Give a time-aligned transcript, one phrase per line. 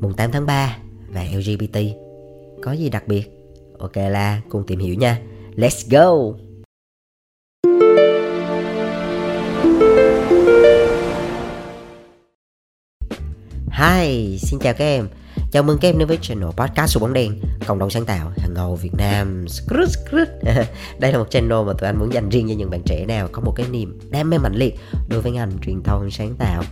[0.00, 0.76] Mùng 8 tháng 3
[1.08, 1.78] và LGBT
[2.62, 3.30] có gì đặc biệt?
[3.78, 5.20] Ok là cùng tìm hiểu nha.
[5.56, 6.36] Let's go!
[13.70, 15.08] Hi, xin chào các em.
[15.52, 18.32] Chào mừng các em đến với channel podcast số bóng đen Cộng đồng sáng tạo
[18.36, 19.46] hàng ngầu Việt Nam
[20.98, 23.28] Đây là một channel mà tụi anh muốn dành riêng cho những bạn trẻ nào
[23.32, 24.74] Có một cái niềm đam mê mạnh liệt
[25.08, 26.62] đối với ngành truyền thông sáng tạo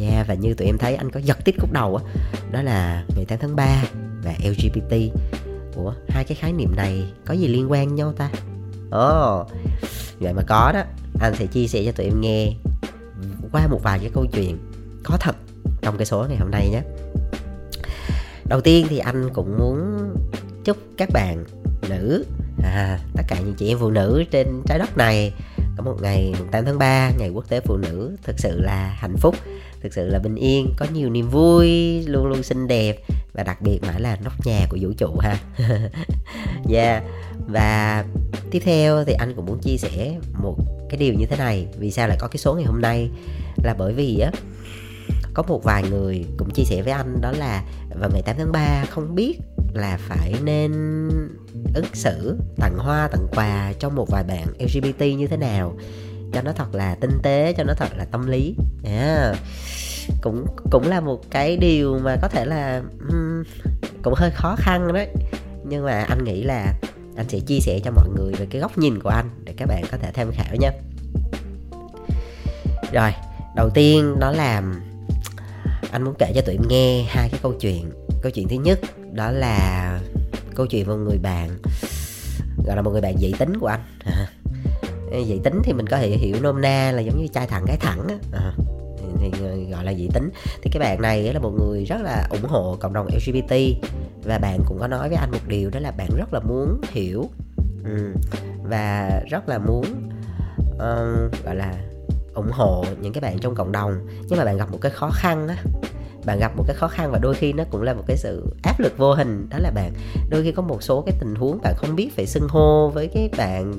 [0.00, 2.04] Yeah, và như tụi em thấy anh có giật tít khúc đầu á
[2.50, 3.82] Đó là ngày 8 tháng 3
[4.24, 4.94] và LGBT
[5.76, 8.30] Ủa, hai cái khái niệm này có gì liên quan nhau ta?
[8.90, 9.46] Ồ, oh,
[10.20, 10.82] vậy mà có đó.
[11.20, 12.52] Anh sẽ chia sẻ cho tụi em nghe
[13.52, 14.58] qua một vài cái câu chuyện
[15.04, 15.36] có thật
[15.82, 16.82] trong cái số ngày hôm nay nhé.
[18.44, 19.98] Đầu tiên thì anh cũng muốn
[20.64, 21.44] chúc các bạn
[21.88, 22.24] nữ
[22.62, 25.34] à, tất cả những chị em phụ nữ trên trái đất này
[25.76, 29.16] có một ngày 8 tháng 3 ngày quốc tế phụ nữ thực sự là hạnh
[29.16, 29.34] phúc
[29.82, 31.68] thực sự là bình yên, có nhiều niềm vui,
[32.02, 32.96] luôn luôn xinh đẹp
[33.32, 35.38] và đặc biệt mãi là nóc nhà của vũ trụ ha.
[36.70, 37.04] Yeah.
[37.46, 38.04] Và
[38.50, 40.56] tiếp theo thì anh cũng muốn chia sẻ một
[40.88, 43.10] cái điều như thế này, vì sao lại có cái số ngày hôm nay?
[43.64, 44.30] Là bởi vì á,
[45.34, 47.64] có một vài người cũng chia sẻ với anh đó là
[48.00, 49.38] vào ngày 8 tháng 3 không biết
[49.72, 50.72] là phải nên
[51.74, 55.76] ứng xử tặng hoa, tặng quà cho một vài bạn LGBT như thế nào
[56.38, 58.54] cho nó thật là tinh tế cho nó thật là tâm lý.
[58.84, 59.36] Yeah.
[60.20, 63.42] cũng cũng là một cái điều mà có thể là um,
[64.02, 65.08] cũng hơi khó khăn đấy.
[65.64, 66.74] Nhưng mà anh nghĩ là
[67.16, 69.68] anh sẽ chia sẻ cho mọi người về cái góc nhìn của anh để các
[69.68, 70.70] bạn có thể tham khảo nha.
[72.92, 73.10] Rồi
[73.56, 74.62] đầu tiên đó là
[75.90, 77.90] anh muốn kể cho tụi em nghe hai cái câu chuyện.
[78.22, 78.80] Câu chuyện thứ nhất
[79.12, 80.00] đó là
[80.54, 81.58] câu chuyện một người bạn
[82.66, 83.80] gọi là một người bạn dị tính của anh.
[84.04, 84.26] À,
[85.12, 87.76] dị tính thì mình có thể hiểu nôm na là giống như trai thẳng cái
[87.76, 88.14] thẳng á.
[88.32, 88.52] À,
[88.98, 90.30] thì, thì ờ, gọi là dị tính.
[90.62, 93.54] Thì cái bạn này là một người rất là ủng hộ cộng đồng lgbt
[94.24, 96.80] và bạn cũng có nói với anh một điều đó là bạn rất là muốn
[96.90, 97.24] hiểu
[97.84, 98.14] ừ,
[98.62, 99.84] và rất là muốn
[100.74, 101.74] uh, gọi là
[102.34, 104.06] ủng hộ những cái bạn trong cộng đồng.
[104.28, 105.56] Nhưng mà bạn gặp một cái khó khăn á
[106.28, 108.46] bạn gặp một cái khó khăn và đôi khi nó cũng là một cái sự
[108.62, 109.48] áp lực vô hình.
[109.50, 109.92] Đó là bạn
[110.30, 113.08] đôi khi có một số cái tình huống bạn không biết phải xưng hô với
[113.14, 113.72] cái bạn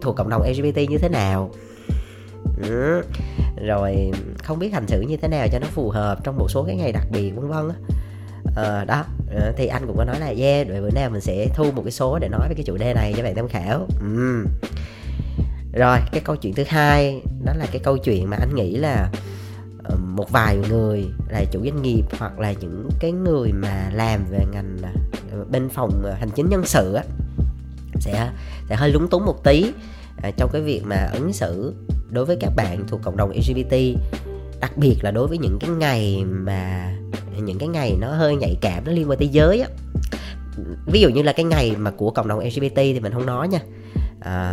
[0.00, 1.50] thuộc cộng đồng LGBT như thế nào.
[2.62, 3.02] Ừ.
[3.66, 4.10] rồi
[4.44, 6.76] không biết hành xử như thế nào cho nó phù hợp trong một số cái
[6.76, 7.68] ngày đặc biệt vân vân
[8.56, 9.04] ờ, đó
[9.34, 11.82] ờ, thì anh cũng có nói là yeah đợi bữa nào mình sẽ thu một
[11.84, 13.86] cái số để nói về cái chủ đề này cho bạn tham khảo.
[14.00, 14.44] Ừ.
[15.72, 19.10] Rồi cái câu chuyện thứ hai đó là cái câu chuyện mà anh nghĩ là
[19.84, 24.24] ờ, một vài người là chủ doanh nghiệp hoặc là những cái người mà làm
[24.30, 24.76] về ngành
[25.32, 27.02] ờ, bên phòng hành chính nhân sự á
[28.00, 28.30] sẽ
[28.68, 29.72] sẽ hơi lúng túng một tí
[30.22, 31.74] à, trong cái việc mà ứng xử
[32.10, 33.74] đối với các bạn thuộc cộng đồng LGBT
[34.60, 36.92] đặc biệt là đối với những cái ngày mà
[37.36, 39.68] những cái ngày nó hơi nhạy cảm nó liên quan tới giới á.
[40.86, 43.48] Ví dụ như là cái ngày mà của cộng đồng LGBT thì mình không nói
[43.48, 43.60] nha.
[44.20, 44.52] À,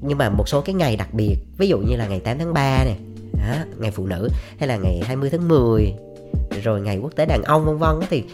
[0.00, 2.54] nhưng mà một số cái ngày đặc biệt ví dụ như là ngày 8 tháng
[2.54, 2.96] 3 này
[3.32, 5.94] đó, ngày phụ nữ hay là ngày 20 tháng 10
[6.62, 8.24] rồi ngày quốc tế đàn ông vân vân thì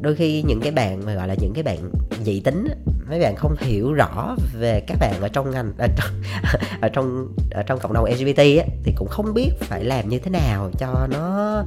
[0.00, 1.90] đôi khi những cái bạn mà gọi là những cái bạn
[2.24, 2.66] dị tính
[3.10, 6.10] mấy bạn không hiểu rõ về các bạn ở trong ngành ở trong
[6.80, 10.18] ở trong ở trong cộng đồng LGBT á, thì cũng không biết phải làm như
[10.18, 11.60] thế nào cho nó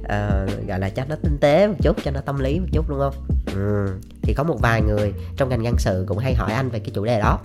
[0.00, 2.88] uh, gọi là cho nó tinh tế một chút cho nó tâm lý một chút
[2.88, 3.14] đúng không?
[3.54, 3.86] Ừ.
[4.22, 6.90] thì có một vài người trong ngành nhân sự cũng hay hỏi anh về cái
[6.94, 7.38] chủ đề đó.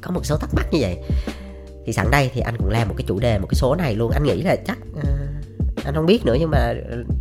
[0.00, 0.98] Có một số thắc mắc như vậy.
[1.86, 3.94] Thì sẵn đây thì anh cũng làm một cái chủ đề một cái số này
[3.94, 4.10] luôn.
[4.10, 5.15] Anh nghĩ là chắc uh,
[5.86, 6.74] anh không biết nữa nhưng mà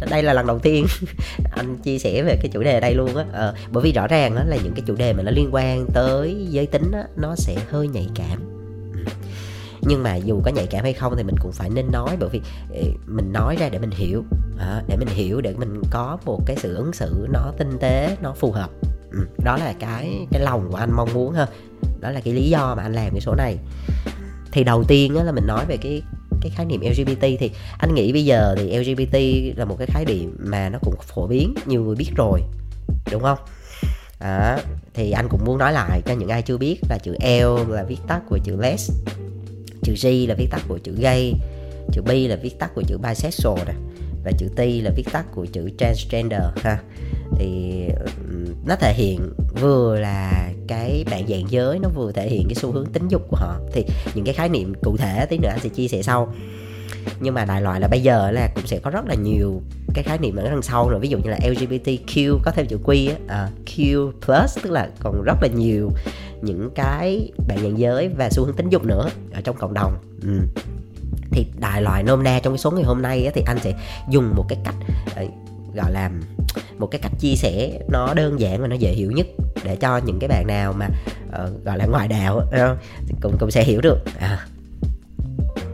[0.09, 0.85] đây là lần đầu tiên
[1.51, 3.25] anh chia sẻ về cái chủ đề đây luôn á.
[3.33, 5.85] Ờ, bởi vì rõ ràng đó là những cái chủ đề mà nó liên quan
[5.93, 8.39] tới giới tính á nó sẽ hơi nhạy cảm.
[8.93, 9.11] Ừ.
[9.81, 12.29] Nhưng mà dù có nhạy cảm hay không thì mình cũng phải nên nói bởi
[12.29, 12.41] vì
[12.73, 14.23] ờ, mình nói ra để mình hiểu.
[14.59, 18.17] À, để mình hiểu để mình có một cái sự ứng xử nó tinh tế
[18.21, 18.69] nó phù hợp.
[19.11, 21.47] Ừ, đó là cái cái lòng của anh mong muốn ha.
[21.99, 23.57] Đó là cái lý do mà anh làm cái số này.
[24.51, 26.01] Thì đầu tiên là mình nói về cái
[26.41, 29.17] cái khái niệm LGBT thì anh nghĩ bây giờ thì LGBT
[29.57, 32.41] là một cái khái niệm mà nó cũng phổ biến nhiều người biết rồi
[33.11, 33.37] đúng không?
[34.19, 34.57] À,
[34.93, 37.83] thì anh cũng muốn nói lại cho những ai chưa biết là chữ L là
[37.83, 38.91] viết tắt của chữ les
[39.83, 41.33] chữ G là viết tắt của chữ gay
[41.91, 43.73] chữ B là viết tắt của chữ bisexual nè
[44.23, 46.79] và chữ T là viết tắt của chữ transgender ha
[47.37, 47.85] thì
[48.65, 52.71] nó thể hiện vừa là cái bạn dạng giới nó vừa thể hiện cái xu
[52.71, 53.55] hướng tính dục của họ.
[53.73, 53.85] Thì
[54.15, 56.33] những cái khái niệm cụ thể tí nữa anh sẽ chia sẻ sau.
[57.19, 59.61] Nhưng mà đại loại là bây giờ là cũng sẽ có rất là nhiều
[59.93, 62.77] cái khái niệm ở đằng sau rồi ví dụ như là LGBTQ có thêm chữ
[62.83, 65.91] Q á, uh, Q plus tức là còn rất là nhiều
[66.41, 69.97] những cái bạn dạng giới và xu hướng tính dục nữa ở trong cộng đồng.
[70.21, 70.39] Ừ.
[71.31, 73.73] thì đại loại nôm na trong cái số ngày hôm nay á, thì anh sẽ
[74.09, 74.75] dùng một cái cách
[75.15, 75.25] ờ,
[75.75, 76.11] gọi là
[76.77, 79.27] một cái cách chia sẻ nó đơn giản và nó dễ hiểu nhất
[79.63, 80.87] để cho những cái bạn nào mà
[81.27, 82.77] uh, gọi là ngoại đạo uh,
[83.21, 83.99] cũng cũng sẽ hiểu được.
[84.19, 84.45] À.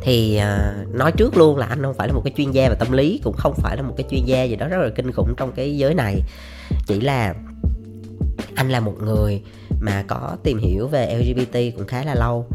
[0.01, 2.75] thì uh, nói trước luôn là anh không phải là một cái chuyên gia về
[2.80, 5.12] tâm lý cũng không phải là một cái chuyên gia gì đó rất là kinh
[5.12, 6.21] khủng trong cái giới này.
[6.88, 7.33] Chỉ là
[8.56, 9.42] anh là một người
[9.81, 12.45] mà có tìm hiểu về lgbt cũng khá là lâu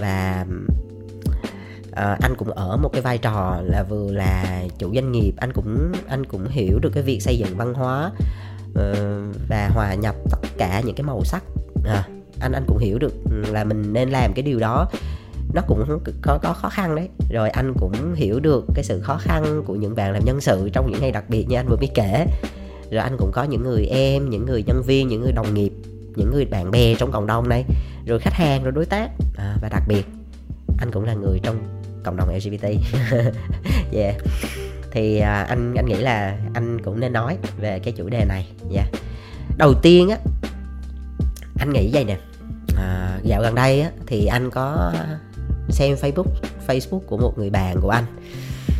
[0.00, 0.46] và
[1.96, 5.52] uh, anh cũng ở một cái vai trò là vừa là chủ doanh nghiệp anh
[5.52, 8.10] cũng anh cũng hiểu được cái việc xây dựng văn hóa
[8.70, 11.42] uh, và hòa nhập tất cả những cái màu sắc.
[11.84, 12.04] À,
[12.40, 13.14] anh anh cũng hiểu được
[13.50, 14.88] là mình nên làm cái điều đó.
[15.54, 17.08] Nó cũng có có khó khăn đấy.
[17.30, 20.70] Rồi anh cũng hiểu được cái sự khó khăn của những bạn làm nhân sự
[20.72, 22.26] trong những ngày đặc biệt như anh vừa mới kể.
[22.90, 25.72] Rồi anh cũng có những người em những người nhân viên những người đồng nghiệp
[26.16, 27.64] những người bạn bè trong cộng đồng này.
[28.06, 29.10] Rồi khách hàng rồi đối tác.
[29.36, 30.06] À, và đặc biệt
[30.78, 31.75] anh cũng là người trong
[32.06, 32.64] cộng đồng LGBT
[33.92, 34.14] yeah.
[34.90, 38.48] Thì à, anh anh nghĩ là anh cũng nên nói về cái chủ đề này.
[38.74, 38.86] Yeah.
[39.58, 40.16] Đầu tiên á
[41.58, 42.18] anh nghĩ vậy nè.
[42.76, 44.92] À, dạo gần đây á thì anh có
[45.68, 46.30] xem facebook
[46.66, 48.04] facebook của một người bạn của anh.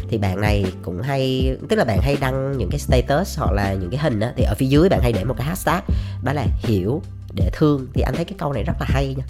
[0.09, 3.75] Thì bạn này cũng hay tức là bạn hay đăng những cái status hoặc là
[3.75, 5.81] những cái hình á thì ở phía dưới bạn hay để một cái hashtag
[6.25, 7.03] đó là hiểu
[7.35, 7.87] để thương.
[7.95, 9.25] Thì anh thấy cái câu này rất là hay nha.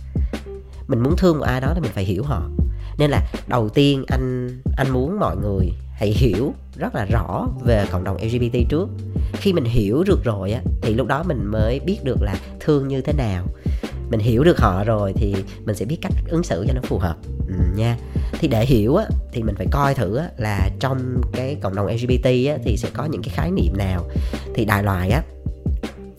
[0.89, 2.43] Mình muốn thương một ai đó thì mình phải hiểu họ
[2.99, 7.87] nên là đầu tiên anh anh muốn mọi người hãy hiểu rất là rõ về
[7.91, 8.89] cộng đồng lgbt trước.
[9.33, 12.89] Khi mình hiểu được rồi á thì lúc đó mình mới biết được là thương
[12.89, 13.47] như thế nào.
[14.11, 15.35] Mình hiểu được họ rồi thì
[15.65, 17.17] mình sẽ biết cách ứng xử cho nó phù hợp.
[17.49, 17.97] Ừ, nha.
[18.33, 21.87] Thì để hiểu á thì mình phải coi thử á, là trong cái cộng đồng
[21.87, 24.05] lgbt á, thì sẽ có những cái khái niệm nào.
[24.55, 25.23] Thì đại loại á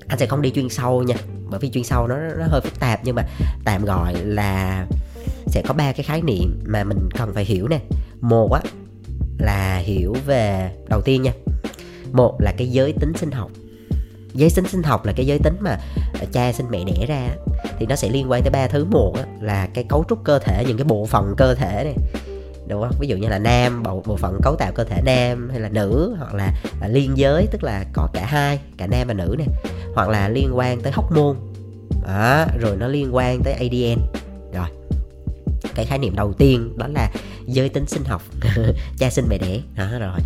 [0.08, 1.16] anh sẽ không đi chuyên sâu nha.
[1.50, 3.24] Bởi vì chuyên sâu nó nó hơi phức tạp nhưng mà
[3.66, 4.86] tạm gọi là
[5.58, 7.80] sẽ có ba cái khái niệm mà mình cần phải hiểu nè.
[8.22, 8.62] Một á
[9.40, 11.32] là hiểu về đầu tiên nha.
[12.12, 13.52] Một là cái giới tính sinh học.
[14.34, 15.78] Giới tính sinh học là cái giới tính mà
[16.14, 17.30] à, cha sinh mẹ đẻ ra
[17.80, 18.86] thì nó sẽ liên quan tới ba thứ.
[18.86, 21.96] Một á, là cái cấu trúc cơ thể những cái bộ phận cơ thể này
[22.68, 22.96] đúng không?
[23.00, 25.70] Ví dụ như là nam bộ bộ phận cấu tạo cơ thể nam hay là
[25.70, 26.52] nữ hoặc là,
[26.82, 29.46] là liên giới tức là có cả hai cả nam và nữ nè.
[29.96, 31.36] Hoặc là liên quan tới hóc môn
[32.08, 34.02] đó, rồi nó liên quan tới ADN
[35.78, 37.12] cái khái niệm đầu tiên đó là
[37.46, 38.22] giới tính sinh học.
[38.98, 39.60] Cha sinh mẹ đẻ.
[39.76, 40.20] Đó rồi.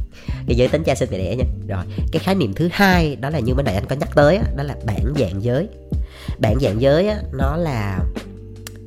[0.47, 1.45] Cái giới tính cha sinh mẹ đẻ nha.
[1.67, 4.39] Rồi cái khái niệm thứ hai đó là như bên nãy anh có nhắc tới
[4.57, 5.67] đó, là bản dạng giới.
[6.39, 7.99] Bản dạng giới nó là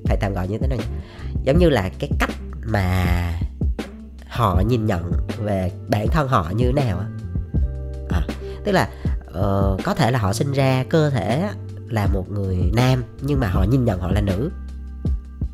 [0.04, 0.78] phải tạm gọi như thế này
[1.44, 2.30] giống như là cái cách
[2.66, 3.04] mà
[4.28, 6.98] họ nhìn nhận về bản thân họ như thế nào
[8.10, 8.26] à,
[8.64, 8.88] tức là
[9.28, 11.48] uh, có thể là họ sinh ra cơ thể
[11.88, 14.50] là một người nam nhưng mà họ nhìn nhận họ là nữ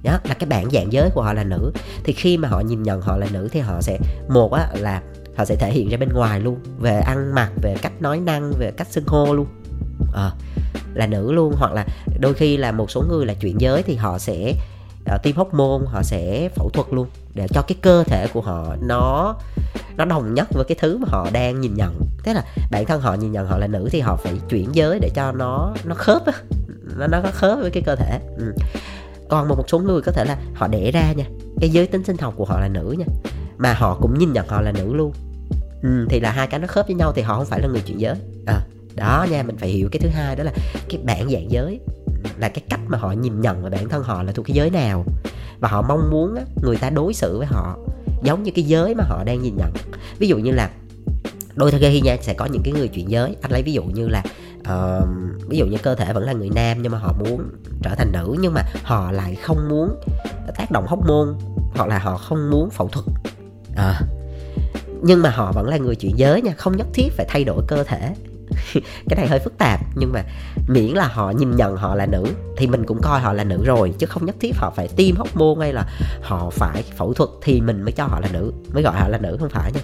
[0.03, 1.73] đó là cái bản dạng giới của họ là nữ.
[2.05, 3.99] Thì khi mà họ nhìn nhận họ là nữ thì họ sẽ
[4.29, 5.03] một á là
[5.37, 8.53] họ sẽ thể hiện ra bên ngoài luôn về ăn mặc về cách nói năng
[8.59, 9.47] về cách xưng hô luôn.
[10.15, 10.31] À,
[10.95, 11.87] là nữ luôn hoặc là
[12.21, 14.55] đôi khi là một số người là chuyển giới thì họ sẽ
[15.15, 18.41] uh, tiêm hóc môn họ sẽ phẫu thuật luôn để cho cái cơ thể của
[18.41, 19.35] họ nó
[19.97, 22.01] nó đồng nhất với cái thứ mà họ đang nhìn nhận.
[22.25, 24.99] Thế là bản thân họ nhìn nhận họ là nữ thì họ phải chuyển giới
[24.99, 26.33] để cho nó nó khớp á
[26.97, 28.21] nó nó khớp với cái cơ thể.
[28.39, 28.53] Ừ
[29.31, 31.25] còn một, một số người có thể là họ đẻ ra nha.
[31.61, 33.05] Cái giới tính sinh học của họ là nữ nha.
[33.59, 35.13] Mà họ cũng nhìn nhận họ là nữ luôn.
[35.83, 37.81] Ừ, thì là hai cái nó khớp với nhau thì họ không phải là người
[37.81, 38.17] chuyển giới.
[38.47, 38.61] À,
[38.95, 40.53] đó nha mình phải hiểu cái thứ hai đó là
[40.89, 41.81] cái bản dạng giới.
[42.39, 44.71] Là cái cách mà họ nhìn nhận về bản thân họ là thuộc cái giới
[44.71, 45.05] nào.
[45.61, 47.79] Và họ mong muốn á, người ta đối xử với họ
[48.23, 49.73] giống như cái giới mà họ đang nhìn nhận.
[50.19, 50.71] Ví dụ như là
[51.55, 53.37] đôi khi nha sẽ có những cái người chuyển giới.
[53.43, 54.23] Anh lấy ví dụ như là
[54.71, 55.09] uh,
[55.49, 57.51] ví dụ như cơ thể vẫn là người nam nhưng mà họ muốn
[57.83, 60.01] trở thành nữ nhưng mà họ lại không muốn
[60.57, 61.35] tác động hóc môn
[61.75, 63.07] hoặc là họ không muốn phẫu thuật.
[63.77, 64.01] À,
[65.03, 67.63] nhưng mà họ vẫn là người chuyển giới nha không nhất thiết phải thay đổi
[67.69, 68.15] cơ thể.
[69.09, 70.23] Cái này hơi phức tạp nhưng mà
[70.69, 72.25] miễn là họ nhìn nhận họ là nữ
[72.57, 75.17] thì mình cũng coi họ là nữ rồi chứ không nhất thiết họ phải tiêm
[75.17, 75.87] hóc môn hay là
[76.23, 79.19] họ phải phẫu thuật thì mình mới cho họ là nữ mới gọi họ là
[79.19, 79.81] nữ không phải nha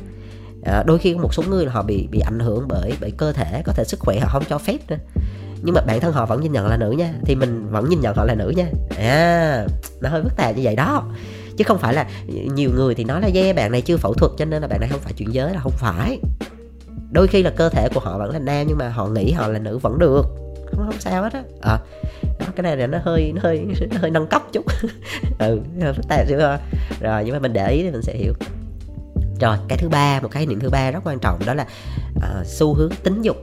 [0.65, 3.33] à, đôi khi có một số người họ bị bị ảnh hưởng bởi bởi cơ
[3.33, 4.97] thể có thể sức khỏe họ không cho phép nữa.
[5.63, 8.01] Nhưng mà bản thân họ vẫn nhìn nhận là nữ nha thì mình vẫn nhìn
[8.01, 8.67] nhận họ là nữ nha.
[8.99, 9.67] À
[10.01, 11.05] nó hơi phức tạp như vậy đó.
[11.57, 12.07] Chứ không phải là
[12.55, 14.81] nhiều người thì nói là yeah bạn này chưa phẫu thuật cho nên là bạn
[14.81, 15.53] này không phải chuyển giới.
[15.53, 16.19] Là không phải.
[17.13, 19.49] Đôi khi là cơ thể của họ vẫn là nam nhưng mà họ nghĩ họ
[19.49, 20.23] là nữ vẫn được.
[20.67, 21.43] Không, không sao hết á.
[21.63, 21.79] À,
[22.23, 24.65] đó, cái này là nó hơi nó hơi nó hơi nâng cấp chút.
[25.39, 25.61] Ừ
[25.97, 26.39] phức tạp xíu
[27.01, 28.33] rồi nhưng mà mình để ý thì mình sẽ hiểu
[29.41, 31.67] rồi cái thứ ba một cái niệm thứ ba rất quan trọng đó là
[32.17, 33.37] uh, xu hướng tính dục.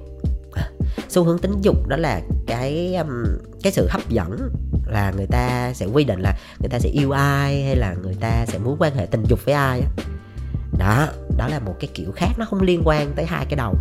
[1.09, 3.23] Xu hướng tính dục đó là cái um,
[3.63, 4.49] cái sự hấp dẫn
[4.85, 8.15] là người ta sẽ quy định là người ta sẽ yêu ai hay là người
[8.19, 9.81] ta sẽ muốn quan hệ tình dục với ai
[10.77, 11.07] đó
[11.37, 13.75] đó là một cái kiểu khác nó không liên quan tới hai cái đầu.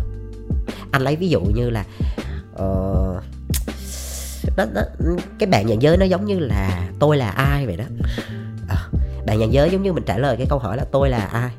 [0.91, 1.85] Anh lấy ví dụ như là
[2.53, 3.23] uh,
[4.57, 4.81] nó, nó
[5.39, 7.65] cái bạn nhận giới nó giống như là tôi là ai?
[7.65, 7.85] vậy đó.
[8.69, 8.77] À,
[9.25, 11.51] bạn nhận giới giống như mình trả lời cái câu hỏi là tôi là ai?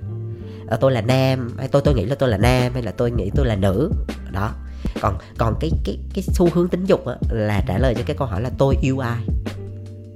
[0.69, 3.11] À, tôi là nam hay tôi tôi nghĩ là tôi là nam hay là tôi
[3.11, 3.91] nghĩ tôi là nữ.
[4.33, 4.53] Đó.
[5.01, 8.17] Còn còn cái cái cái xu hướng tính dục á, là trả lời cho cái
[8.17, 9.23] câu hỏi là tôi yêu ai?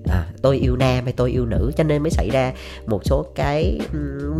[0.08, 1.72] À, tôi yêu nam hay tôi yêu nữ?
[1.76, 2.52] Cho nên mới xảy ra
[2.86, 3.80] một số cái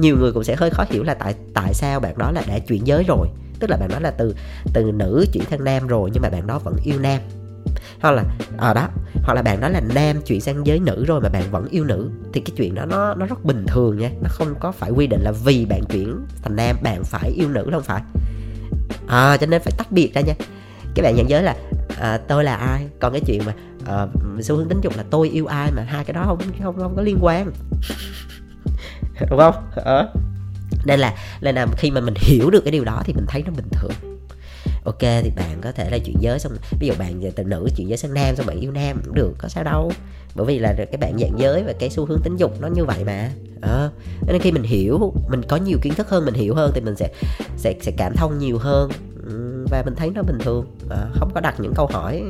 [0.00, 2.58] nhiều người cũng sẽ hơi khó hiểu là tại tại sao bạn đó là đã
[2.58, 3.28] chuyển giới rồi.
[3.60, 4.34] Tức là bạn đó là từ
[4.72, 7.20] từ nữ chuyển sang nam rồi nhưng mà bạn đó vẫn yêu nam
[8.00, 8.24] hoặc là
[8.58, 8.88] ở à, đó.
[9.22, 11.84] Hoặc là bạn đó là nam chuyển sang giới nữ rồi mà bạn vẫn yêu
[11.84, 14.10] nữ thì cái chuyện đó nó nó rất bình thường nha.
[14.22, 17.48] Nó không có phải quy định là vì bạn chuyển thành nam bạn phải yêu
[17.48, 18.02] nữ không phải.
[19.06, 20.34] À cho nên phải tách biệt ra nha.
[20.94, 21.56] Các bạn nhận giới là
[22.00, 22.86] à, tôi là ai?
[23.00, 23.54] Còn cái chuyện mà
[23.86, 24.06] à,
[24.40, 25.82] xu hướng tính dục là tôi yêu ai mà?
[25.82, 27.52] Hai cái đó không không không có liên quan.
[29.30, 29.54] Đúng không?
[29.84, 30.06] À.
[30.84, 33.42] nên là nên là khi mà mình hiểu được cái điều đó thì mình thấy
[33.46, 34.17] nó bình thường
[34.88, 37.88] ok thì bạn có thể là chuyển giới xong ví dụ bạn từ nữ chuyển
[37.88, 39.92] giới sang nam xong bạn yêu nam cũng được có sao đâu.
[40.34, 42.84] Bởi vì là cái bạn dạng giới và cái xu hướng tính dục nó như
[42.84, 43.30] vậy mà.
[43.60, 43.90] Ờ
[44.26, 46.96] nên khi mình hiểu mình có nhiều kiến thức hơn mình hiểu hơn thì mình
[46.96, 47.08] sẽ
[47.56, 48.90] sẽ sẽ cảm thông nhiều hơn.
[49.28, 50.66] Ừ, và mình thấy nó bình thường.
[50.90, 52.22] À, không có đặt những câu hỏi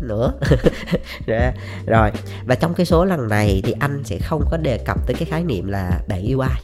[0.00, 0.32] nữa.
[1.26, 1.52] Dạ,
[1.86, 2.10] rồi.
[2.46, 5.24] Và trong cái số lần này thì anh sẽ không có đề cập tới cái
[5.30, 6.60] khái niệm là bạn yêu ai.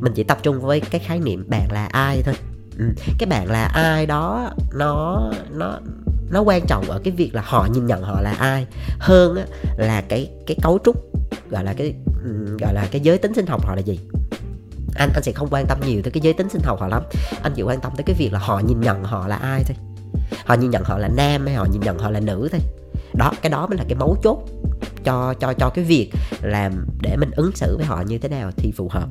[0.00, 2.34] Mình chỉ tập trung với cái khái niệm bạn là ai thôi.
[2.80, 2.86] Ừ.
[3.18, 5.78] cái bạn là ai đó nó nó
[6.30, 8.66] nó quan trọng ở cái việc là họ nhìn nhận họ là ai.
[8.98, 9.44] Hơn á,
[9.76, 10.96] là cái cái cấu trúc
[11.50, 11.94] gọi là cái
[12.24, 14.00] ừ, gọi là cái giới tính sinh học họ là gì.
[14.94, 17.02] Anh anh sẽ không quan tâm nhiều tới cái giới tính sinh học họ lắm.
[17.42, 19.76] Anh chỉ quan tâm tới cái việc là họ nhìn nhận họ là ai thôi.
[20.44, 22.60] Họ nhìn nhận họ là nam hay họ nhìn nhận họ là nữ thôi.
[23.14, 24.38] Đó cái đó mới là cái mấu chốt
[25.04, 26.10] cho cho cho cái việc
[26.42, 29.08] làm để mình ứng xử với họ như thế nào thì phù hợp.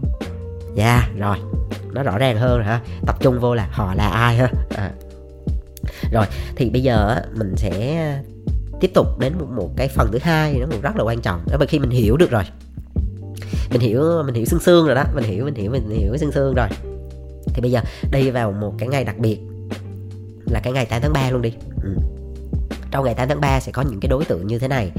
[0.76, 1.38] Dạ yeah, rồi
[1.94, 2.82] nó rõ ràng hơn hả?
[3.06, 4.92] Tập trung vô là họ là ai ha à.
[6.12, 8.14] rồi thì bây giờ mình sẽ
[8.80, 11.42] tiếp tục đến một, một cái phần thứ hai nó cũng rất là quan trọng.
[11.52, 12.44] Đó là khi mình hiểu được rồi.
[13.72, 15.04] Mình hiểu mình hiểu xương xương rồi đó.
[15.16, 16.68] Mình hiểu mình hiểu mình hiểu xương xương rồi.
[17.54, 17.82] Thì bây giờ
[18.12, 19.40] đi vào một cái ngày đặc biệt
[20.46, 21.54] là cái ngày 8 tháng 3 luôn đi.
[21.84, 21.90] Ừ.
[22.92, 24.92] trong ngày 8 tháng 3 sẽ có những cái đối tượng như thế này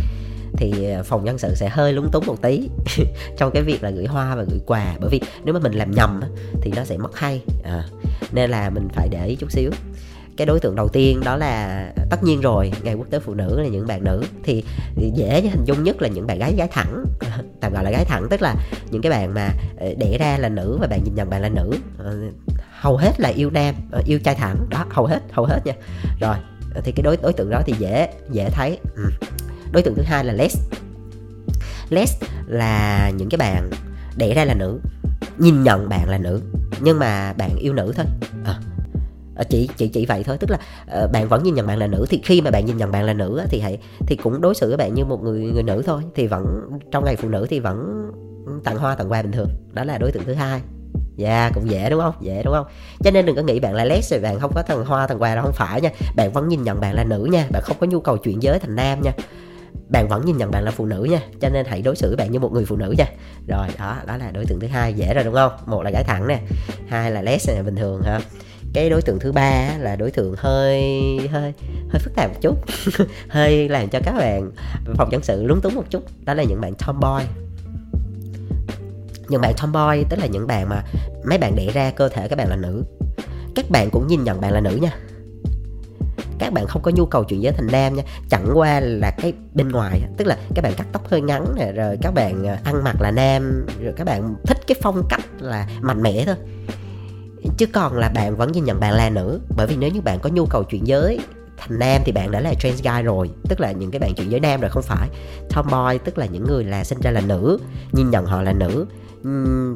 [0.56, 2.68] thì ờ, phòng nhân sự sẽ hơi lúng túng một tí
[3.36, 4.96] trong cái việc là gửi hoa và gửi quà.
[5.00, 6.20] Bởi vì nếu mà mình làm nhầm
[6.62, 7.42] thì nó sẽ mất hay.
[7.64, 7.84] À,
[8.32, 9.70] nên là mình phải để ý chút xíu.
[10.36, 13.34] Cái đối tượng đầu tiên đó là ờ, tất nhiên rồi ngày quốc tế phụ
[13.34, 14.22] nữ là những bạn nữ.
[14.44, 14.64] Thì,
[15.14, 17.04] dễ hình dung nhất là những bạn gái gái thẳng.
[17.60, 18.54] Tạm gọi là gái thẳng tức là
[18.90, 19.48] những cái bạn mà
[19.98, 21.70] đẻ ra là nữ và bạn nhìn nhận bạn là nữ.
[22.70, 23.74] Hầu hết là yêu nam
[24.06, 24.66] yêu trai thẳng.
[24.70, 25.72] Đó hầu hết hầu hết nha.
[26.20, 26.36] Rồi
[26.84, 28.78] thì cái đối đối tượng đó thì dễ dễ thấy.
[28.96, 29.02] Ừ
[29.72, 30.56] đối tượng thứ hai là les.
[31.90, 32.10] Les
[32.46, 33.70] là những cái bạn
[34.16, 34.80] đẻ ra là nữ
[35.38, 36.40] nhìn nhận bạn là nữ
[36.80, 38.06] nhưng mà bạn yêu nữ thôi.
[38.44, 38.54] À,
[39.36, 40.36] à chỉ chỉ chỉ vậy thôi.
[40.40, 40.58] Tức là
[41.04, 43.04] uh, bạn vẫn nhìn nhận bạn là nữ thì khi mà bạn nhìn nhận bạn
[43.04, 45.82] là nữ thì hãy thì cũng đối xử với bạn như một người người nữ
[45.86, 46.02] thôi.
[46.14, 48.10] Thì vẫn trong ngày phụ nữ thì vẫn
[48.64, 49.48] tặng hoa tặng quà bình thường.
[49.72, 50.60] Đó là đối tượng thứ hai.
[51.16, 52.14] Dạ yeah, cũng dễ đúng không?
[52.20, 52.66] Dễ đúng không?
[53.04, 55.22] Cho nên đừng có nghĩ bạn là les rồi bạn không có thằng hoa thằng
[55.22, 55.44] quà đâu.
[55.44, 55.90] Không phải nha.
[56.16, 57.46] Bạn vẫn nhìn nhận bạn là nữ nha.
[57.50, 59.12] Bạn không có nhu cầu chuyển giới thành nam nha
[59.90, 62.32] bạn vẫn nhìn nhận bạn là phụ nữ nha, cho nên hãy đối xử bạn
[62.32, 63.06] như một người phụ nữ nha.
[63.48, 65.52] Rồi, đó đó là đối tượng thứ hai, dễ rồi đúng không?
[65.66, 66.40] Một là gái thẳng nè,
[66.88, 68.20] hai là les này bình thường ha.
[68.72, 70.82] Cái đối tượng thứ ba là đối tượng hơi
[71.30, 71.52] hơi
[71.90, 72.56] hơi phức tạp một chút,
[73.28, 74.50] hơi làm cho các bạn
[74.96, 76.04] phòng dân sự lúng túng một chút.
[76.24, 77.24] Đó là những bạn tomboy.
[79.28, 80.84] Những bạn tomboy tức là những bạn mà
[81.24, 82.84] mấy bạn để ra cơ thể các bạn là nữ.
[83.54, 84.92] Các bạn cũng nhìn nhận bạn là nữ nha
[86.40, 88.02] các bạn không có nhu cầu chuyển giới thành nam nha.
[88.28, 91.72] Chẳng qua là cái bên ngoài, tức là các bạn cắt tóc hơi ngắn nè,
[91.72, 95.20] rồi các bạn ờ, ăn mặc là nam, rồi các bạn thích cái phong cách
[95.40, 96.36] là mạnh mẽ thôi.
[97.56, 100.18] Chứ còn là bạn vẫn nhìn nhận bạn là nữ, bởi vì nếu như bạn
[100.22, 101.20] có nhu cầu chuyển giới
[101.56, 104.30] thành nam thì bạn đã là trans guy rồi, tức là những cái bạn chuyển
[104.30, 105.08] giới nam rồi không phải.
[105.54, 107.58] Tomboy tức là những người là sinh ra là nữ,
[107.92, 108.86] nhìn nhận họ là nữ.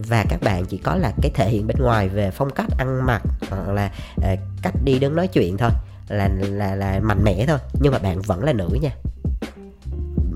[0.08, 3.06] Và các bạn chỉ có là cái thể hiện bên ngoài về phong cách ăn
[3.06, 3.90] mặc hoặc là
[4.22, 5.70] ờ, cách đi đứng nói chuyện thôi
[6.08, 8.90] là là là mạnh mẽ thôi, nhưng mà bạn vẫn là nữ nha.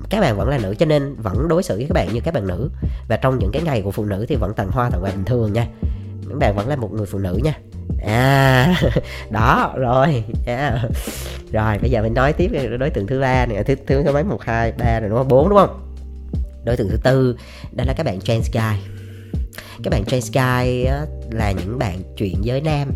[0.09, 2.33] Các bạn vẫn là nữ cho nên vẫn đối xử với các bạn như các
[2.33, 2.69] bạn nữ.
[3.07, 5.25] Và trong những cái ngày của phụ nữ thì vẫn tặng hoa tặng quà bình
[5.25, 5.67] thường nha.
[6.29, 7.53] Các bạn vẫn là một người phụ nữ nha.
[8.05, 8.75] À
[9.31, 10.73] đó, rồi, yeah.
[11.51, 13.63] rồi, bây giờ mình nói tiếp đối tượng thứ ba này.
[13.63, 14.23] Thứ thứ mấy?
[14.23, 15.27] Một, hai, ba rồi, đúng không?
[15.27, 15.95] Bốn, đúng không?
[16.63, 17.37] Đối tượng thứ tư,
[17.71, 18.79] đó là các bạn trans guy.
[19.83, 20.85] Các bạn trans guy
[21.31, 22.91] là những bạn chuyển giới nam.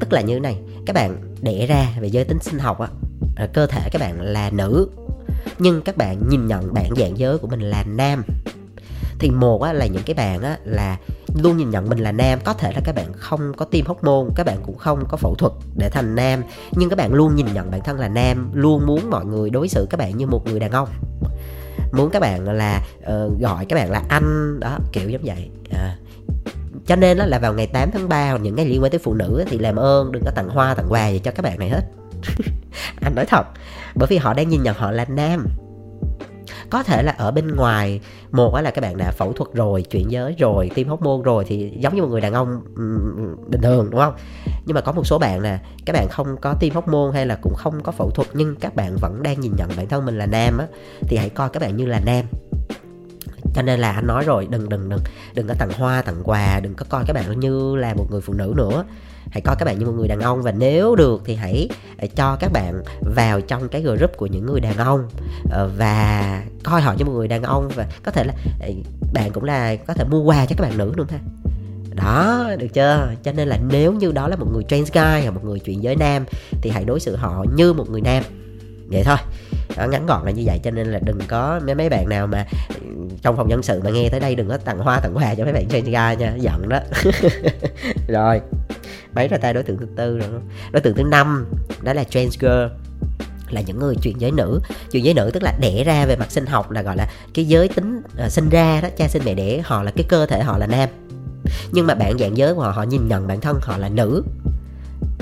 [0.00, 0.56] Tức là như thế này
[0.88, 2.88] các bạn đẻ ra về giới tính sinh học á
[3.52, 4.88] cơ thể các bạn là nữ.
[5.58, 8.24] Nhưng các bạn nhìn nhận bản dạng giới của mình là nam.
[9.18, 10.98] Thì một á, là những cái bạn á, là
[11.42, 12.38] luôn nhìn nhận mình là nam.
[12.44, 15.16] Có thể là các bạn không có tiêm hóc môn các bạn cũng không có
[15.16, 16.42] phẫu thuật để thành nam.
[16.72, 19.68] Nhưng các bạn luôn nhìn nhận bản thân là nam luôn muốn mọi người đối
[19.68, 20.88] xử các bạn như một người đàn ông.
[21.92, 25.50] Muốn các bạn là uh, gọi các bạn là anh đó kiểu giống vậy.
[25.70, 25.96] À
[26.88, 29.14] cho nên là vào ngày 8 tháng 3 hoặc những ngày liên quan tới phụ
[29.14, 31.68] nữ thì làm ơn, đừng có tặng hoa, tặng quà gì cho các bạn này
[31.68, 31.82] hết.
[33.00, 33.46] Anh nói thật,
[33.94, 35.46] bởi vì họ đang nhìn nhận họ là nam.
[36.70, 40.10] Có thể là ở bên ngoài, một là các bạn đã phẫu thuật rồi, chuyển
[40.10, 42.60] giới rồi, tiêm hóc môn rồi thì giống như một người đàn ông
[43.48, 44.14] bình thường, đúng không?
[44.66, 47.26] Nhưng mà có một số bạn là các bạn không có tiêm hóc môn hay
[47.26, 50.06] là cũng không có phẫu thuật nhưng các bạn vẫn đang nhìn nhận bản thân
[50.06, 50.66] mình là nam á,
[51.00, 52.24] thì hãy coi các bạn như là nam
[53.54, 55.00] cho nên là anh nói rồi, đừng đừng đừng
[55.34, 58.20] đừng có tặng hoa, tặng quà, đừng có coi các bạn như là một người
[58.20, 58.84] phụ nữ nữa.
[59.30, 62.06] Hãy coi các bạn như một người đàn ông và nếu được thì hãy ờ,
[62.16, 62.82] cho các bạn
[63.16, 65.08] vào trong cái group của những người đàn ông.
[65.50, 68.68] Ờ, và coi họ như một người đàn ông và có thể là ờ,
[69.12, 71.18] bạn cũng là, có thể mua quà cho các bạn nữ luôn ha
[71.98, 73.08] đó, được chưa?
[73.22, 75.82] Cho nên là nếu như đó là một người trans guy hoặc một người chuyện
[75.82, 76.24] giới nam
[76.62, 78.24] thì hãy đối xử họ như một người nam.
[78.88, 79.16] Vậy thôi
[79.76, 82.26] đó, ngắn gọn là như vậy cho nên là đừng có mấy mấy bạn nào
[82.26, 82.46] mà
[83.22, 85.44] trong phòng nhân sự mà nghe tới đây đừng có tặng hoa tặng quà cho
[85.44, 86.78] mấy bạn trên ga nha giận đó.
[88.08, 88.40] Rồi
[89.14, 90.28] mấy ra tay đối tượng thứ tư rồi
[90.72, 91.46] đối tượng thứ năm
[91.82, 92.66] đó là trans girl
[93.50, 94.60] là những người chuyển giới nữ.
[94.90, 97.44] Chuyển giới nữ tức là đẻ ra về mặt sinh học là gọi là cái
[97.44, 100.42] giới tính uh, sinh ra đó cha sinh mẹ đẻ họ là cái cơ thể
[100.42, 100.88] họ là nam.
[101.72, 104.24] Nhưng mà bạn dạng giới của họ họ nhìn nhận bản thân họ là nữ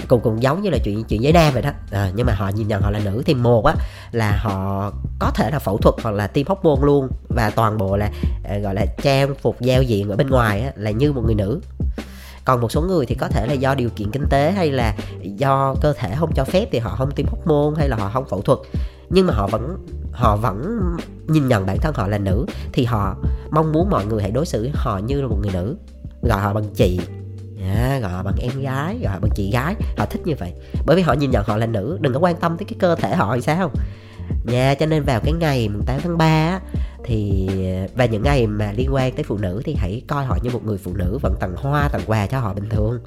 [0.09, 1.71] cùng cùng giống như là chuyện chuyện giới nam vậy đó.
[1.91, 3.75] À, nhưng mà họ nhìn nhận họ là nữ thì một á
[4.13, 7.09] là họ có thể là phẫu thuật hoặc là tiêm hóc môn luôn.
[7.29, 8.11] Và toàn bộ là
[8.45, 11.35] ờ, gọi là trang phục giao diện ở bên ngoài á, là như một người
[11.35, 11.61] nữ.
[12.45, 14.95] Còn một số người thì có thể là do điều kiện kinh tế hay là
[15.23, 18.11] do cơ thể không cho phép thì họ không tiêm hóc môn hay là họ
[18.15, 18.59] không phẫu thuật.
[19.11, 20.81] Nhưng mà họ vẫn họ vẫn
[21.27, 23.17] nhìn nhận bản thân họ là nữ thì họ
[23.51, 25.77] mong muốn mọi người hãy đối xử họ như là một người nữ.
[26.23, 27.01] Gọi họ bằng chị
[27.63, 29.75] à, gọi họ bằng em gái gọi họ bằng chị gái.
[29.97, 30.53] Họ thích như vậy.
[30.87, 32.95] Bởi vì họ nhìn nhận họ là nữ đừng có quan tâm tới cái cơ
[32.95, 33.71] thể họ thì sao?
[34.45, 36.61] Nha cho nên vào cái ngày 8 tháng 3
[37.04, 37.49] thì
[37.97, 40.65] và những ngày mà liên quan tới phụ nữ thì hãy coi họ như một
[40.65, 43.00] người phụ nữ vẫn tặng hoa tặng quà cho họ bình thường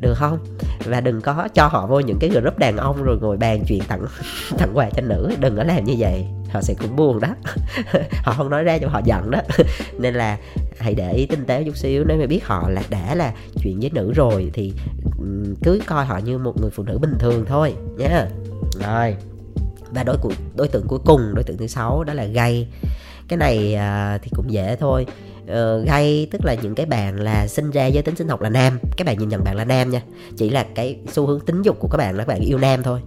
[0.00, 0.38] được không?
[0.84, 3.82] Và đừng có cho họ vô những cái group đàn ông rồi ngồi bàn chuyện
[3.88, 4.06] tặng
[4.58, 5.30] tặng quà cho nữ.
[5.40, 6.26] Đừng có làm như vậy.
[6.52, 7.28] Họ sẽ cũng buồn đó.
[8.24, 9.40] Họ không nói ra cho họ giận đó.
[9.98, 10.38] Nên là
[10.78, 12.04] hãy để ý tinh tế chút xíu.
[12.04, 13.32] Nếu mà biết họ là đã là
[13.62, 14.72] chuyện với nữ rồi thì
[15.62, 18.26] cứ coi họ như một người phụ nữ bình thường thôi nhé
[18.86, 19.16] rồi.
[19.90, 22.68] Và đối của đối tượng cuối cùng đối tượng thứ sáu đó là gay.
[23.28, 25.06] Cái này à, thì cũng dễ thôi.
[25.48, 28.40] Ờ, uh, gay tức là những cái bạn là sinh ra giới tính sinh học
[28.40, 28.78] là nam.
[28.96, 30.02] Các bạn nhìn nhận bạn là nam nha.
[30.36, 32.82] Chỉ là cái xu hướng tính dục của các bạn là các bạn yêu nam
[32.82, 33.00] thôi.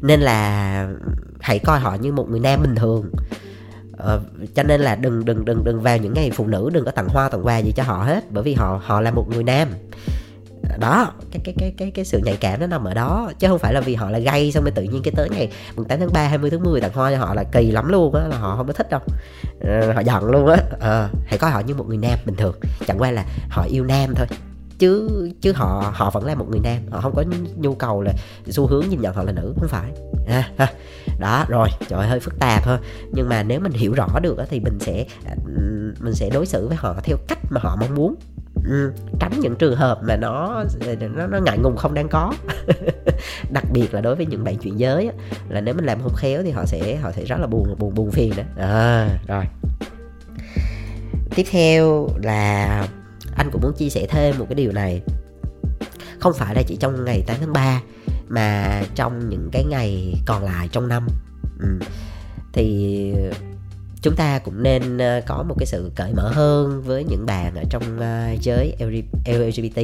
[0.00, 0.88] Nên là
[1.40, 3.10] hãy coi họ như một người nam bình thường.
[3.96, 4.20] Ờ,
[4.54, 7.08] cho nên là đừng đừng đừng đừng vào những ngày phụ nữ đừng có tặng
[7.08, 8.24] hoa tặng quà gì cho họ hết.
[8.30, 9.68] Bởi vì họ họ là một người nam
[10.78, 13.58] đó cái cái cái cái cái sự nhạy cảm nó nằm ở đó chứ không
[13.58, 15.50] phải là vì họ là gay xong rồi tự nhiên cái tới ngày
[15.88, 18.28] 8 tháng 3 20 tháng 10 tặng hoa cho họ là kỳ lắm luôn á
[18.28, 19.00] là họ không có thích đâu.
[19.60, 20.56] Ờ, họ giận luôn á.
[20.80, 22.54] À, hãy coi họ như một người nam bình thường
[22.86, 24.26] chẳng qua là họ yêu nam thôi.
[24.78, 25.08] Chứ
[25.40, 27.24] chứ họ họ vẫn là một người nam họ không có
[27.56, 28.12] nhu cầu là
[28.46, 29.90] xu hướng nhìn nhận họ là nữ không phải.
[30.28, 30.68] À,
[31.20, 32.78] đó rồi trời hơi phức tạp thôi
[33.12, 35.04] nhưng mà nếu mình hiểu rõ được thì mình sẽ
[36.00, 38.14] mình sẽ đối xử với họ theo cách mà họ mong muốn
[38.64, 40.64] ừ, tránh những trường hợp mà nó
[41.00, 42.34] nó, nó ngại ngùng không đáng có.
[43.50, 45.12] Đặc biệt là đối với những bạn chuyện giới á,
[45.48, 47.94] là nếu mình làm không khéo thì họ sẽ họ sẽ rất là buồn buồn
[47.94, 48.42] buồn phiền đó.
[48.56, 49.44] À, rồi.
[51.34, 52.86] Tiếp theo là
[53.36, 55.02] anh cũng muốn chia sẻ thêm một cái điều này.
[56.18, 57.80] Không phải là chỉ trong ngày 8 tháng 3
[58.28, 61.06] mà trong những cái ngày còn lại trong năm.
[61.60, 61.68] Ừ.
[62.52, 63.14] thì
[64.02, 67.54] chúng ta cũng nên ờ, có một cái sự cởi mở hơn với những bạn
[67.54, 68.76] ở trong ờ, giới
[69.26, 69.80] LGBT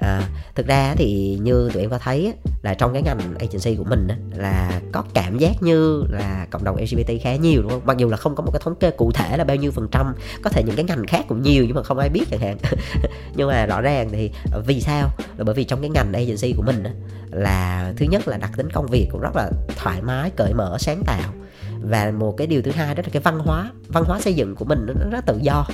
[0.00, 3.84] à, thực ra thì như tụi em có thấy là trong cái ngành agency của
[3.84, 7.80] mình là có cảm giác như là cộng đồng LGBT khá nhiều đúng không?
[7.84, 9.88] Mặc dù là không có một cái thống kê cụ thể là bao nhiêu phần
[9.92, 12.40] trăm có thể những cái ngành khác cũng nhiều nhưng mà không ai biết chẳng
[12.40, 12.56] hạn.
[13.34, 15.08] Nhưng mà rõ ràng thì ờ, vì sao?
[15.36, 16.84] Là bởi vì trong cái ngành agency của mình
[17.30, 20.76] là thứ nhất là đặc tính công việc cũng rất là thoải mái cởi mở
[20.80, 21.32] sáng tạo
[21.82, 23.72] và một cái điều thứ hai đó là cái văn hóa.
[23.88, 25.66] Văn hóa xây dựng của mình nó rất tự do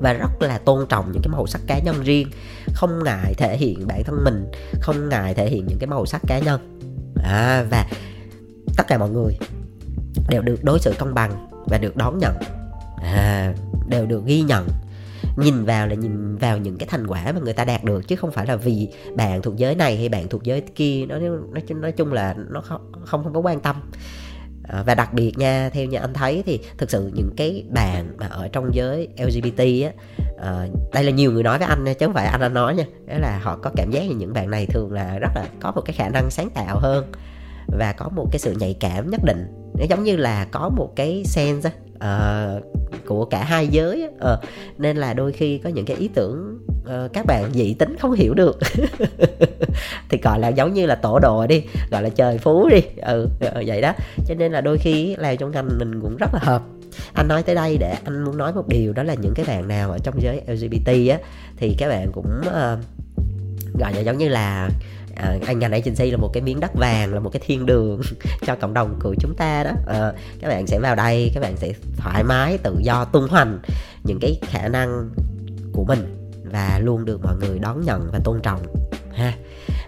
[0.00, 2.28] và rất là tôn trọng những cái màu sắc cá nhân riêng.
[2.74, 4.46] Không ngại thể hiện bản thân mình
[4.80, 6.80] không ngại thể hiện những cái màu sắc cá nhân.
[7.24, 7.86] À, và
[8.76, 9.32] tất cả mọi người
[10.28, 12.34] đều được đối xử công bằng và được đón nhận.
[13.02, 13.54] À,
[13.88, 14.68] đều được ghi nhận.
[15.36, 18.16] Nhìn vào là nhìn vào những cái thành quả mà người ta đạt được chứ
[18.16, 21.06] không phải là vì bạn thuộc giới này hay bạn thuộc giới kia.
[21.06, 23.76] Nó nói nói chung là nó không không, không có quan tâm
[24.68, 28.16] à, và đặc biệt nha theo như anh thấy thì thực sự những cái bạn
[28.18, 29.92] mà ở trong giới LGBT á
[30.42, 32.84] à, đây là nhiều người nói với anh chứ không phải anh anh nói nha
[33.06, 35.72] đó là họ có cảm giác như những bạn này thường là rất là có
[35.72, 37.12] một cái khả năng sáng tạo hơn
[37.78, 39.46] và có một cái sự nhạy cảm nhất định.
[39.78, 42.62] Nó giống như là có một cái sense uh,
[43.06, 44.38] của cả hai giới uh,
[44.78, 48.12] nên là đôi khi có những cái ý tưởng uh, các bạn dị tính không
[48.12, 48.58] hiểu được.
[50.08, 52.80] Thì gọi là giống như là tổ đồ đi gọi là trời phú đi.
[53.02, 53.92] Ừ ờ, vậy đó.
[54.26, 56.62] Cho nên là đôi khi làm trong ngành mình cũng rất là hợp.
[57.14, 59.68] Anh nói tới đây để anh muốn nói một điều đó là những cái bạn
[59.68, 61.18] nào ở trong giới lgbt á
[61.56, 62.78] thì các bạn cũng uh,
[63.80, 64.68] gọi là giống như là
[65.16, 68.00] à, anh ngành agency là một cái miếng đất vàng là một cái thiên đường
[68.46, 69.70] cho cộng đồng của chúng ta đó.
[69.86, 73.58] À, các bạn sẽ vào đây các bạn sẽ thoải mái tự do tung hoành
[74.04, 75.10] những cái khả năng
[75.72, 76.21] của mình
[76.52, 78.60] và luôn được mọi người đón nhận và tôn trọng
[79.12, 79.32] ha.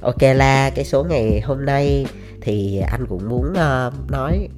[0.00, 2.06] Ok là cái số ngày hôm nay
[2.40, 4.48] thì anh cũng muốn uh, nói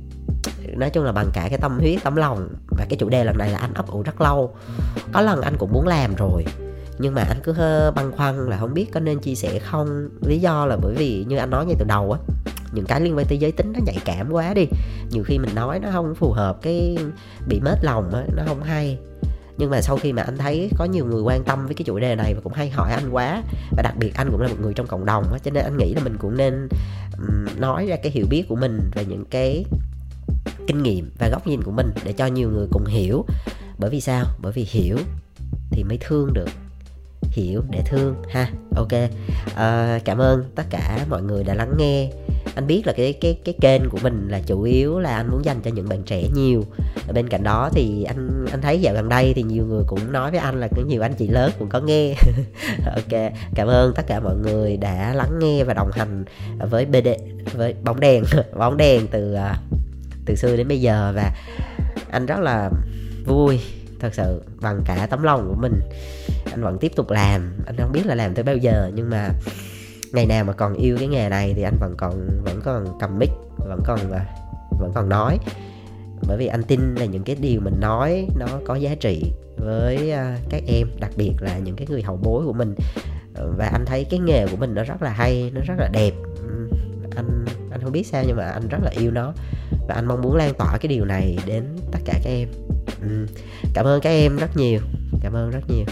[0.77, 3.39] nói chung là bằng cả cái tâm huyết tấm lòng và cái chủ đề lần
[3.39, 4.55] này là anh ấp ủ rất lâu.
[5.13, 6.45] Có lần anh cũng muốn làm rồi
[6.99, 10.09] nhưng mà anh cứ hơi băn khoăn là không biết có nên chia sẻ không.
[10.27, 12.19] Lý do là bởi vì như anh nói ngay từ đầu á
[12.73, 14.67] những cái liên quan tới giới tính nó nhạy cảm quá đi.
[15.11, 16.99] Nhiều khi mình nói nó không phù hợp cái
[17.49, 18.99] bị mết lòng á nó không hay
[19.59, 21.99] nhưng mà sau khi mà anh thấy có nhiều người quan tâm với cái chủ
[21.99, 23.43] đề này và cũng hay hỏi anh quá
[23.77, 25.77] và đặc biệt anh cũng là một người trong cộng đồng á cho nên anh
[25.77, 26.69] nghĩ là mình cũng nên
[27.57, 29.65] nói ra cái hiểu biết của mình về những cái
[30.67, 33.25] kinh nghiệm và góc nhìn của mình để cho nhiều người cùng hiểu.
[33.79, 34.25] Bởi vì sao?
[34.43, 34.97] Bởi vì hiểu
[35.71, 36.49] thì mới thương được.
[37.23, 38.51] Hiểu để thương ha.
[38.77, 38.93] Ok.
[39.55, 42.11] À, cảm ơn tất cả mọi người đã lắng nghe
[42.57, 45.45] anh biết là cái cái cái kênh của mình là chủ yếu là anh muốn
[45.45, 46.65] dành cho những bạn trẻ nhiều.
[47.13, 50.31] Bên cạnh đó thì anh anh thấy dạo gần đây thì nhiều người cũng nói
[50.31, 52.15] với anh là có nhiều anh chị lớn cũng có nghe.
[52.87, 56.25] Ok, cảm ơn tất cả mọi người đã lắng nghe và đồng hành
[56.59, 57.09] với bd
[57.53, 58.25] với bóng đèn
[58.59, 59.57] bóng đèn từ à,
[60.27, 61.13] từ xưa đến bây giờ.
[61.17, 61.33] Và
[62.11, 62.71] anh rất là
[63.27, 63.61] vui,
[64.01, 65.81] thật sự, bằng cả tấm lòng của mình.
[66.51, 69.31] Anh vẫn tiếp tục làm, anh không biết là làm tới bao giờ, nhưng mà
[70.13, 73.19] ngày nào mà còn yêu cái nghề này thì anh vẫn còn vẫn còn cầm
[73.19, 73.99] mic vẫn còn
[74.81, 75.39] vẫn còn nói.
[76.29, 80.13] Bởi vì anh tin là những cái điều mình nói nó có giá trị với
[80.13, 82.75] à, các em, đặc biệt là những cái người hậu bối của mình.
[83.35, 85.89] Ờ, và anh thấy cái nghề của mình nó rất là hay, nó rất là
[85.93, 86.13] đẹp.
[87.17, 89.33] Anh anh không biết sao nhưng mà anh rất là yêu nó.
[89.89, 92.49] Và anh mong muốn lan tỏa cái điều này đến tất cả các em.
[93.03, 93.27] Ừ.
[93.75, 94.81] cảm ơn các em rất nhiều,
[95.21, 95.85] cảm ơn rất nhiều.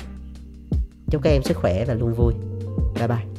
[1.11, 2.35] Chúc các em sức khỏe và luôn vui.
[2.95, 3.34] Bye bye.